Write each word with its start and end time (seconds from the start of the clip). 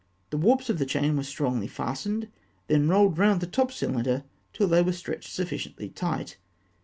The 0.31 0.37
warps 0.37 0.67
of 0.71 0.79
the 0.79 0.85
chain 0.87 1.15
were 1.15 1.21
strongly 1.21 1.67
fastened, 1.67 2.27
then 2.65 2.89
rolled 2.89 3.19
round 3.19 3.39
the 3.39 3.45
top 3.45 3.71
cylinder 3.71 4.23
till 4.51 4.67
they 4.67 4.81
were 4.81 4.93
stretched 4.93 5.29
sufficiently 5.31 5.89
tight. 5.89 6.37